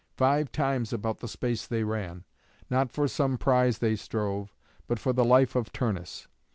[0.17, 2.23] Five times about the space they ran;
[2.71, 4.51] not for some prize they strove,
[4.87, 6.27] but for the life of Turnus.